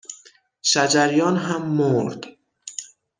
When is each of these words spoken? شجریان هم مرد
شجریان 0.61 1.35
هم 1.37 1.61
مرد 1.65 2.25